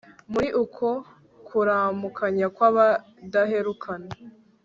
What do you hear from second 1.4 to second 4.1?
kuramukanya kw'abadaherukana